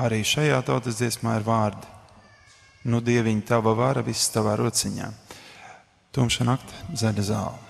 [0.00, 1.94] arī šajā tautas dziesmā ir vārdi.
[2.86, 5.10] Nu, dieviņ, tava vara viss tavā rociņā.
[6.14, 7.65] Tumša nakta, zaļa zāle.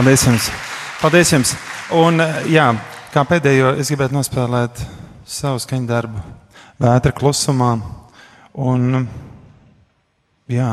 [0.00, 0.46] Paldies jums!
[0.96, 1.50] Paldies jums.
[1.92, 2.70] Un, jā,
[3.12, 4.78] kā pēdējo es gribētu nospēlēt
[5.28, 6.22] savu skaņu darbu,
[6.80, 7.74] vētra klusumā.
[8.64, 9.02] Un,
[10.48, 10.68] jā,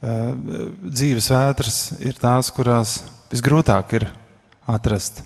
[0.00, 2.94] dzīves vētras ir tās, kurās
[3.34, 4.06] visgrūtāk ir
[4.64, 5.20] atrast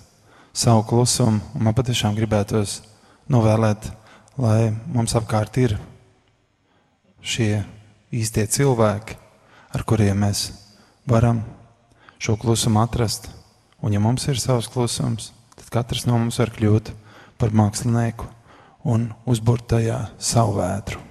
[0.51, 1.39] savu klusumu.
[1.55, 2.81] Man patiešām gribētos
[3.31, 3.87] novēlēt,
[4.43, 5.77] lai mums apkārt ir
[7.23, 7.63] šie
[8.11, 9.15] īstie cilvēki,
[9.71, 10.49] ar kuriem mēs
[11.07, 11.45] varam
[12.19, 13.36] šo klusumu atrast.
[13.87, 16.91] Un, ja mums ir savs klusums, tad katrs no mums var kļūt
[17.39, 18.27] par mākslinieku
[18.83, 21.06] un uzbūvēt tajā savu vētru.